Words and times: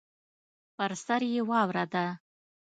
پر 0.75 0.91
سر 1.05 1.21
یې 1.33 1.41
واوره 1.49 1.85
ده. 1.93 2.05